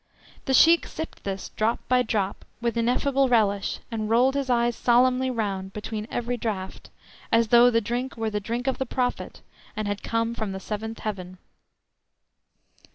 [0.45, 5.29] The Sheik sipped this, drop by drop, with ineffable relish, and rolled his eyes solemnly
[5.29, 6.89] round between every draught,
[7.31, 9.41] as though the drink were the drink of the Prophet,
[9.75, 11.37] and had come from the seventh heaven.